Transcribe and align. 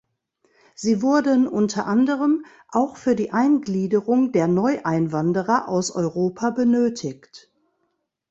Sie 0.73 1.03
wurden 1.03 1.47
unter 1.47 1.85
anderem 1.85 2.43
auch 2.69 2.97
für 2.97 3.15
die 3.15 3.33
Eingliederung 3.33 4.31
der 4.31 4.47
Neueinwanderer 4.47 5.67
aus 5.69 5.91
Europa 5.91 6.49
benötigt. 6.49 7.51